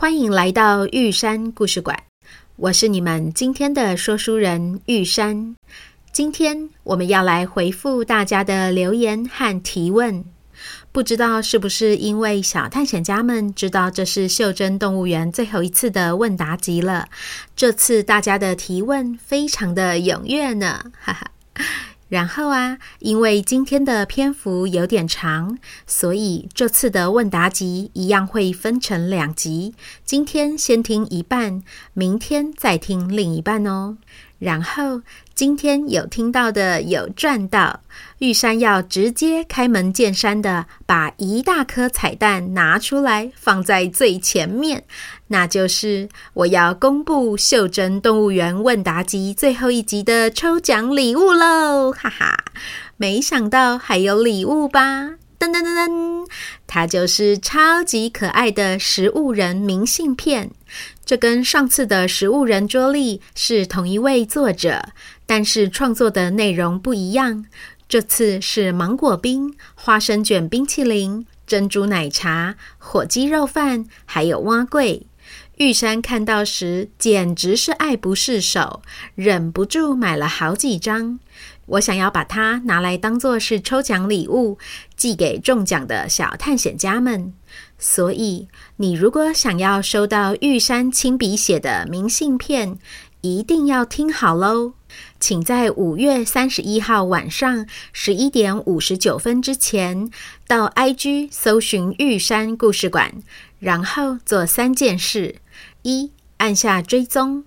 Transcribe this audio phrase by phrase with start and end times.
[0.00, 2.04] 欢迎来到玉山故事馆。
[2.56, 5.54] 我是你们今天的说书人玉山。
[6.10, 10.24] 今天我们要来回复大家的留言和提问。
[10.90, 17.10] 不知道是不是因为小探险家们知道这是袖珍动物园最后一次的问答集了，
[17.54, 21.30] 这次大家的提问非常的踊跃呢，哈哈。
[22.10, 25.56] 然后啊，因为今天的篇幅有点长，
[25.86, 29.74] 所以这次的问答集一样会分成两集。
[30.04, 31.62] 今天先听一半，
[31.94, 33.96] 明天再听另一半哦。
[34.38, 35.02] 然后
[35.40, 37.80] 今天有听到的有赚到，
[38.18, 44.84] 玉山要直接开门见山的把一大颗彩蛋拿出来放在最前面，
[45.28, 51.90] 那就是我要公布袖珍动物园问答集最后一集的抽奖礼物喽！
[51.90, 52.36] 哈哈，
[52.98, 55.14] 没想到还有礼物吧？
[55.38, 56.26] 噔噔噔噔，
[56.66, 60.50] 它就是超级可爱的食物人明信片。
[61.10, 64.90] 这跟上次的食物人桌历是同一位作者，
[65.26, 67.46] 但是创作的内容不一样。
[67.88, 75.02] 这次是芒果冰、花生卷冰淇淋、珍珠奶茶、火鸡肉饭，还有碗粿。
[75.56, 78.80] 玉山看到时简直是爱不释手，
[79.16, 81.18] 忍不住买了好几张。
[81.70, 84.58] 我想要把它拿来当做是抽奖礼物，
[84.96, 87.32] 寄给中奖的小探险家们。
[87.78, 92.78] 所以，你如果想要收到玉山亲笔写的明信片，
[93.20, 94.72] 一定要听好喽！
[95.20, 100.10] 请在五月三十一号晚上十一点五十九分之前，
[100.48, 103.22] 到 IG 搜寻玉山故事馆，
[103.60, 105.36] 然后做三件事：
[105.82, 107.44] 一、按下追踪；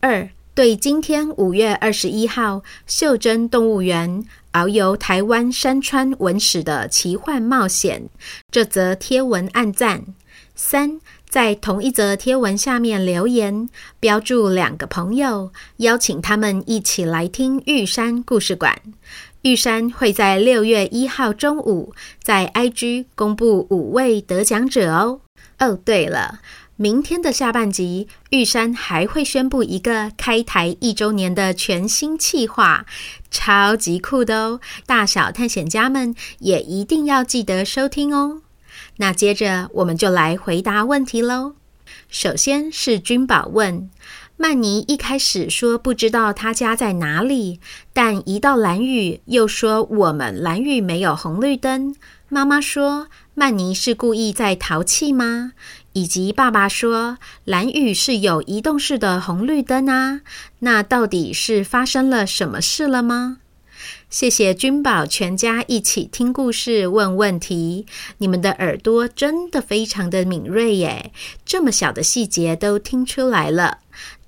[0.00, 4.24] 二、对今天五月二十一号袖珍动物园。
[4.54, 8.08] 遨游台湾山川文史的奇幻冒险，
[8.50, 10.06] 这则贴文按赞。
[10.54, 13.68] 三，在同一则贴文下面留言，
[14.00, 18.80] 标注两个朋友，邀请他们一起来听玉山故事馆。
[19.42, 25.20] 玉山会在六月一号中午在 IG 公布五位得奖者哦。
[25.58, 26.40] 哦，对了。
[26.78, 32.84] 明天的下半集，玉山还会宣布一个开台一周年的全新企划，
[33.30, 34.60] 超级酷的哦！
[34.84, 38.42] 大小探险家们也一定要记得收听哦。
[38.98, 41.54] 那接着我们就来回答问题喽。
[42.10, 43.88] 首先是君宝问：
[44.36, 47.58] 曼妮一开始说不知道她家在哪里，
[47.94, 51.96] 但一到蓝屿又说我们蓝屿没有红绿灯。
[52.28, 53.06] 妈妈说
[53.38, 55.52] 曼妮是故意在淘气吗？
[55.92, 60.22] 以及爸爸说蓝屿是有移动式的红绿灯啊，
[60.60, 63.36] 那到底是发生了什么事了吗？
[64.08, 67.84] 谢谢君宝全家一起听故事问问题，
[68.16, 71.12] 你们的耳朵真的非常的敏锐耶，
[71.44, 73.80] 这么小的细节都听出来了。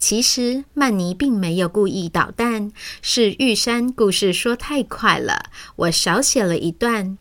[0.00, 5.44] 其实曼妮并没有故意捣蛋，是玉山故事说太快了，
[5.76, 7.18] 我少写了一段。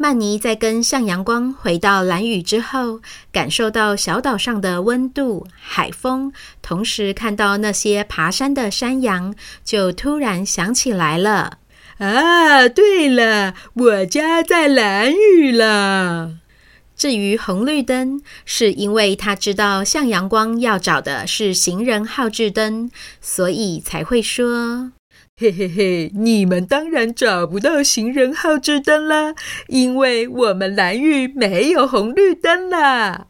[0.00, 3.00] 曼尼在跟向阳光回到蓝屿之后，
[3.32, 6.32] 感受到小岛上的温度、海风，
[6.62, 11.58] 同时看到那些爬山的山羊，就突然想起来了。
[11.98, 16.34] 啊，对了，我家在蓝屿了。
[16.96, 22.88] 至于红绿灯，是因为他知道向阳光要找的是行人号志灯，
[23.20, 24.92] 所以才会说。
[25.40, 29.36] 嘿嘿嘿，你们当然找不到行人号志灯啦，
[29.68, 33.28] 因为我们蓝玉没有红绿灯啦。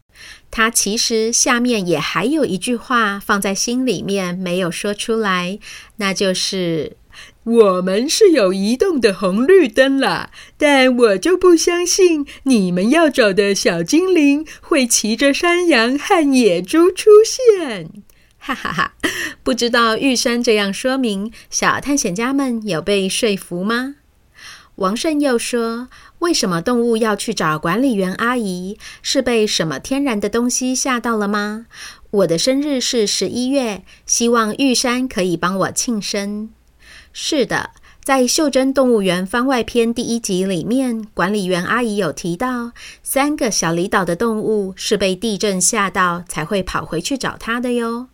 [0.49, 5.59] 他其实下面也还有一句话放在心里面没有说出来，
[5.97, 6.97] 那就是
[7.43, 17.91] 我们是有移动的红绿灯啦，但我就不相信你们要找的小精灵会骑着山羊和野猪出现。
[18.39, 18.93] 哈哈哈，
[19.43, 23.95] 不知道玉山这样说明，小探险家们有被说服吗？
[24.75, 25.89] 王胜又说
[26.19, 28.77] ：“为什么动物要去找管理员阿姨？
[29.01, 31.65] 是被什么天然的东西吓到了吗？”
[32.11, 36.49] 我的生日是十一月，希望玉山可以帮我庆生。
[37.11, 37.71] 是的，
[38.09, 42.71] 在《袖珍动物园番外篇》第一集里面，管理员阿姨有提到，
[43.03, 48.07] 三个小离岛的动物是被地震吓到才会跑回去找它的哟。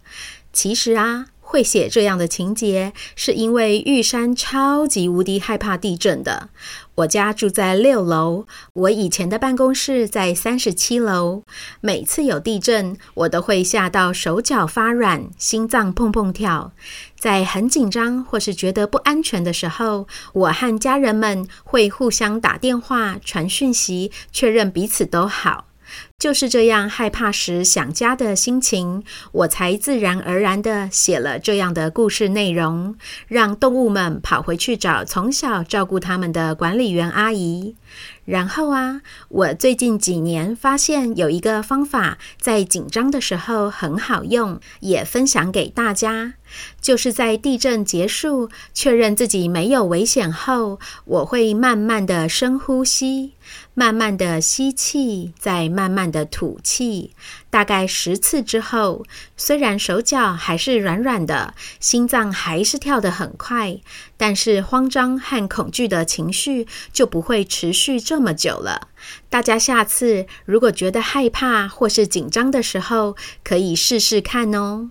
[0.52, 1.28] 其实啊。
[1.56, 6.50] 会写这样的情节，是因为玉山超级无敌害怕地震的。
[6.96, 11.44] 我家住在六楼，我以前的办公室在三十七楼。
[11.80, 16.74] 每次有地震，我都会吓到手脚发软，心脏砰砰跳。
[17.18, 25.68] 在很紧张或是觉得不安全的时候，我和家人们会互相打电话、传讯息，确认彼此都好。
[26.18, 29.04] 就是这样害怕时想家的心情，
[29.34, 32.96] 我才自然而然地写了这样的故事内容，
[33.28, 37.76] 让动物们跑回去找从小照顾他们的管理员阿姨。
[38.24, 46.34] 然后啊，我最近几年发现有一个方法，在紧张的时候很好用，也分享给大家。
[46.82, 53.34] 就是在地震结束、确认自己没有危险后，我会慢慢的深呼吸，
[53.74, 57.14] 慢慢的吸气，再慢慢的吐气。
[57.50, 59.06] 大概十次之后，
[59.38, 63.78] 虽然手脚还是软软的，心脏还是跳得很快，
[64.18, 68.90] 但是慌张和恐惧的情绪就不会持续这么久了。
[69.30, 74.90] 大家下次如果觉得害怕或是紧张的时候，可以试试看哦。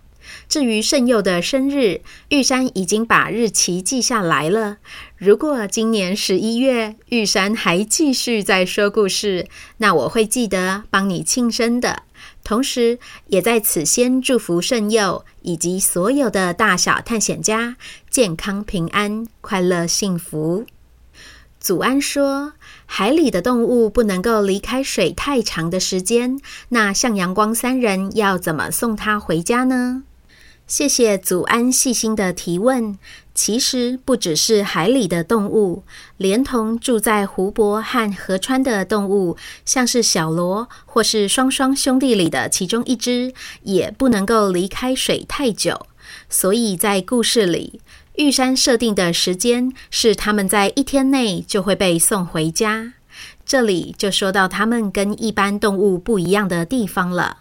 [0.49, 4.79] 至于圣佑的生日，玉山已经把日期记下来了。
[5.17, 9.49] 如果今年十一月玉山还继续在说故事，
[9.79, 12.02] 那我会记得帮你庆生的。
[12.43, 12.99] 同时，
[13.29, 17.76] 也在此先祝福圣佑以及所有的大小探险家
[18.11, 20.67] 健康平安、快乐幸福。
[21.58, 22.52] 祖安说
[22.85, 26.38] ：“海里的动物不能够离开水太长的时间，
[26.69, 30.02] 那向阳光三人要怎么送他回家呢？”
[30.66, 32.99] 谢谢祖安细心的提问。
[33.34, 35.82] 其实不只是海里的动物，
[36.16, 45.87] 连同住在湖泊和河川的动物，像是小螺或是双双兄弟里的其中一只，也不能够离开水太久。
[46.28, 47.81] 所以在故事里，
[48.14, 52.94] 玉山设定的时间是他们在一天内就会被送回家。
[53.44, 57.38] 这里就说到他们跟一般动物不一样的地方了。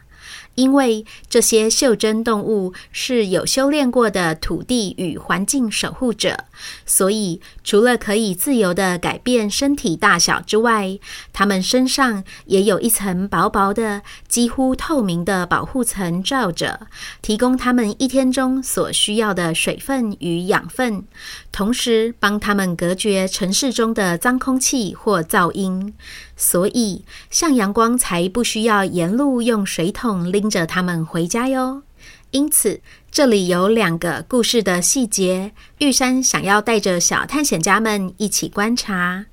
[0.56, 6.46] 因为这些袖珍动物是有修炼过的土地与环境守护者，
[6.86, 11.00] 所以除了可以自由地改变身体大小之外，
[11.32, 16.88] 它们身上也有一层薄薄的、几乎透明的保护层罩着，
[17.22, 21.04] 提供它们一天中所需要的水分与养分，
[21.52, 25.94] 同时帮它们隔绝城市中的脏空气或噪音。
[26.44, 31.84] 所以，向阳光才不需要沿路用水桶拎着他们回家哟。
[32.32, 39.28] 因此，这里有两个故事的细节，玉山想要带着小探险家们一起观察。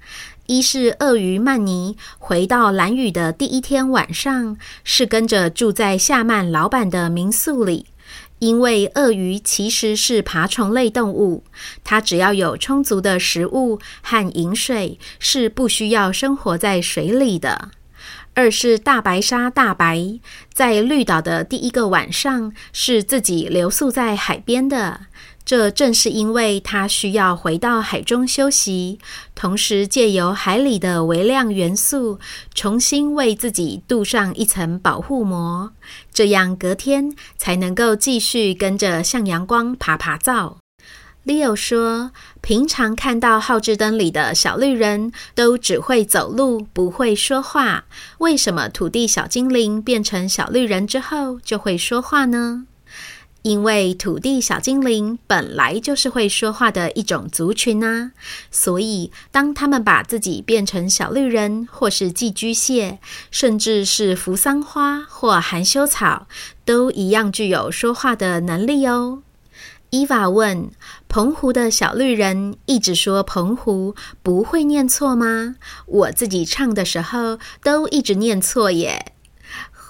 [0.47, 7.87] 一是鳄鱼曼尼回到兰屿的第一天晚上，是跟着住在夏曼老板的民宿里。
[8.41, 11.45] 因为鳄鱼其实是爬虫类动物，
[11.85, 17.71] 它只要有充足的食物和饮水，是不需要生活在水里的。
[18.33, 20.19] 二是大白鲨大白，
[20.53, 25.01] 在绿岛的第一个晚上是自己留宿在海边的。
[25.51, 29.01] 这正是因为它需要回到海中休息，
[29.35, 32.21] 同时借由海里的微量元素，
[32.55, 35.73] 重新为自己镀上一层保护膜，
[36.13, 40.59] 这样隔天才能够继续跟着向阳光趴趴走。
[41.27, 47.87] Leo 说：“平常看到号志灯里的小绿人都只会走路，不会说话，
[48.19, 52.67] 为什么土地小精灵变成小绿人之后就会说话呢？”
[53.43, 58.13] 因为土地小精灵本来就是会说话的一种族群啊，
[58.51, 62.99] 所以当他们把自己变成小绿人，或是寄居蟹，
[63.31, 66.27] 甚至是扶桑花或含羞草，
[66.67, 69.23] 都一样具有说话的能力哦。
[69.89, 70.71] 伊娃问
[71.09, 75.57] ：“澎湖的小绿人一直说澎湖，不会念错吗？
[75.87, 79.10] 我自己唱的时候都一直念错耶。”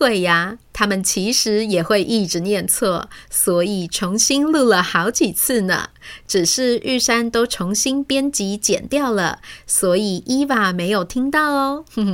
[0.01, 5.91] 会呀，他们其实也会一直念错，所以重新录了好几次呢。
[6.27, 11.85] 只是玉山都重新编辑剪掉了，所以伊娃没有听到哦。
[11.95, 12.07] 哼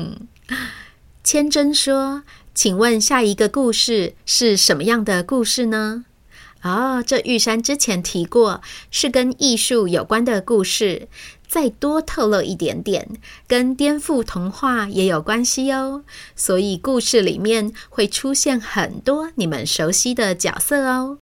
[0.48, 0.56] 哼，
[1.22, 6.06] 千真说：“请问下一个故事是什么样的故事呢？”
[6.62, 11.06] 哦，这玉山之前提过，是跟艺术有关的故事。
[11.48, 13.08] 再多透露一点点，
[13.46, 16.04] 跟颠覆童话也有关系哦。
[16.34, 21.18] 所以故事里面会出现很多你们熟悉的角色哦。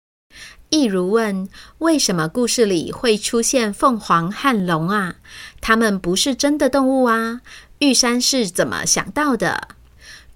[0.70, 5.16] 一如问：“为什么故事里会出现凤凰和龙啊？
[5.60, 7.42] 它们不是真的动物啊？
[7.78, 9.68] 玉山是怎么想到的？”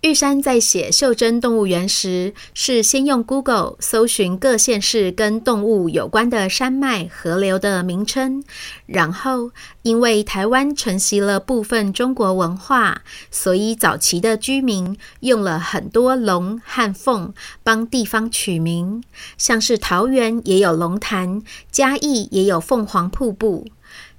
[0.03, 8.45] 玉山在写《袖珍动物园》时，是先用 Google 搜寻各县市跟动物有关的山脉、河流的名称，
[8.87, 9.51] 然后
[9.83, 13.03] 因为台湾承袭了部分中国文化，
[13.33, 19.03] 所以早期的居民用了很多龙和凤帮地方取名，
[19.37, 23.67] 像是桃园也有龙潭，嘉义也有凤凰瀑布，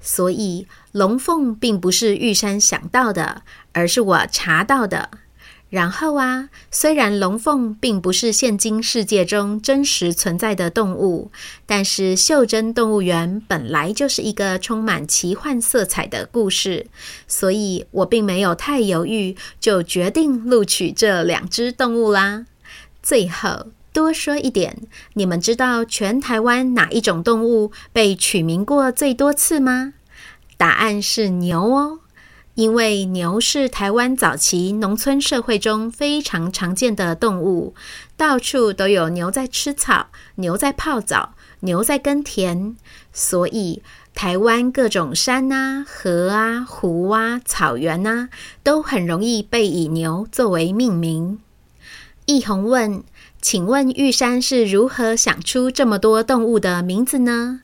[0.02, 5.10] 所以龙凤并不是玉山想到的，而是我查到的。
[5.70, 11.32] 然后啊，虽然龙凤并不是现今世界中真实存在的动物，
[11.68, 16.88] 但是袖珍动物园本来就是一个充满奇幻色彩的故事，
[17.28, 22.48] 所以我并没有太犹豫，就决定录取这两只动物啦。
[23.04, 24.76] 最后多说一点，
[25.14, 29.94] 你们知道全台湾哪一种动物被取名过最多次吗？
[30.58, 32.00] 答案是牛哦。
[32.60, 37.74] 因为牛是台湾早期农村社会中非常常见的动物，
[38.18, 42.76] 到处都有牛在吃草、牛在泡澡、牛在耕田，
[43.14, 43.82] 所以
[44.14, 48.28] 台湾各种山啊、河啊、湖啊、草原啊，
[48.62, 51.40] 都很容易被以牛作为命名。
[52.26, 53.02] 易宏问
[53.42, 57.62] ：“请问玉山是如何想出这么多动物的名字呢？”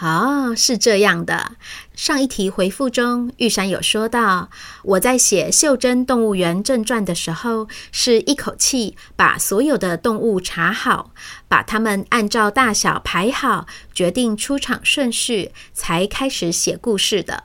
[0.00, 1.52] 哦，是这样的。
[1.94, 4.48] 上一题回复中，玉山有说到，
[4.84, 11.10] 我在写《袖珍动物园正传》的时候，是一口气把所有的动物查好，
[11.48, 17.44] 把它们按照大小排好，决定出场顺序，才开始写故事的。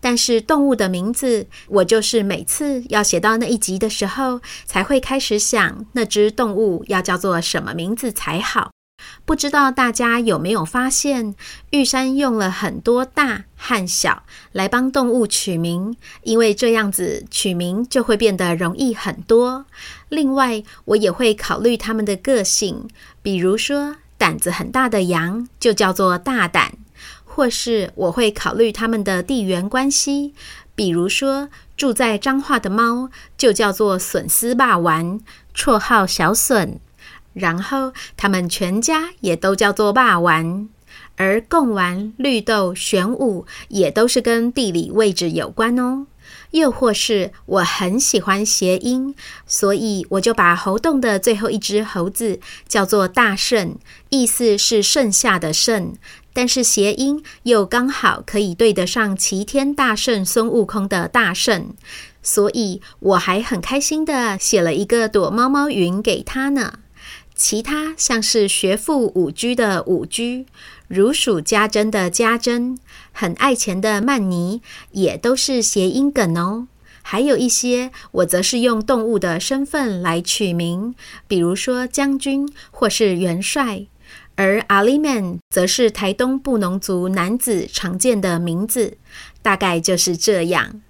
[0.00, 8.69] 但是动物的名字，我就是每次要写到那一集的时候，才会开始想那只动物要叫做什么名字才好。
[9.30, 11.36] 不知道大家有没有发现，
[11.70, 19.66] 玉山用了很多大和小来帮动物取名，因为这样子取名就会变得容易很多。
[20.08, 22.88] 另外，我也会考虑它们的个性，
[23.22, 26.72] 比如说胆子很大的羊就叫做大胆，
[27.24, 30.34] 或是我会考虑它们的地缘关系，
[30.74, 33.08] 比如说住在彰化的猫
[33.38, 35.20] 就叫做笋丝霸丸，
[35.54, 36.80] 绰号小笋。
[37.32, 40.68] 然后他们全家也都叫做霸丸，
[41.16, 46.06] 而贡丸、绿豆、玄武也都是跟地理位置有关哦。
[46.52, 49.14] 又或是我很喜欢谐音，
[49.46, 53.76] 所以我就把猴洞的最后一只猴子叫做大圣，
[54.08, 55.94] 意思是剩下的剩，
[56.32, 61.74] 但是谐音又刚好可以对得上齐天大圣孙悟空的大圣，
[62.20, 66.80] 所以我还很开心的写了一个躲猫猫云给他呢。
[67.40, 70.44] 其他像是学富五居的五居，
[70.88, 72.76] 如数家珍的家珍，
[73.12, 76.68] 很爱钱的曼尼，也都是谐音梗哦。
[77.00, 80.94] 还有一些我则是用动物的身份来取名，
[81.26, 83.86] 比如说将军或是元帅，
[84.34, 88.98] 而阿里曼则是台东布农族男子常见的名字，
[89.40, 90.82] 大概就是这样。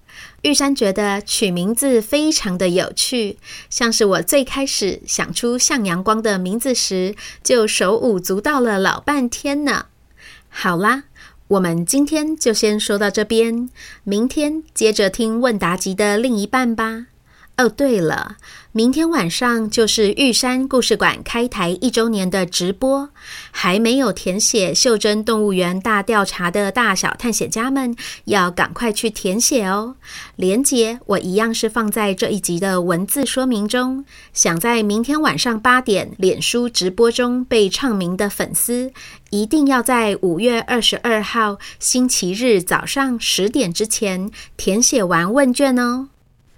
[0.42, 3.36] 玉山觉得取名字非常的有趣，
[3.68, 9.86] 像是我最开始想出向阳光的名字时，就手舞足蹈了老半天呢。
[10.48, 11.04] 好啦，
[11.48, 13.68] 我们今天就先说到这边，
[14.02, 17.08] 明天接着听问答集的另一半吧。
[17.60, 18.36] 哦，对了，
[18.72, 23.10] 明天晚上就是玉山故事馆开台一周年的直播，
[23.50, 29.96] 还没有填写袖珍动物园大调查的大小探险家们，要赶快去填写哦。
[30.36, 34.06] 连结我一样是放在这一集的文字说明中。
[34.32, 38.90] 想在明天晚上八点脸书直播中被唱名的粉丝，
[39.28, 46.08] 一定要在五月二十二号星期日早上十点之前填写完问卷哦。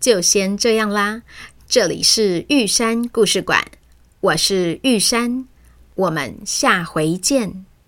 [0.00, 1.20] 就先这样啦，
[1.68, 3.62] 这里是玉山故事馆，
[4.20, 5.46] 我是玉山，
[5.94, 7.66] 我们下回见。